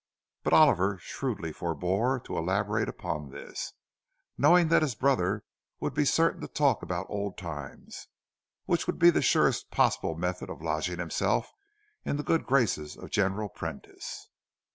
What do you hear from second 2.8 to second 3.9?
upon this,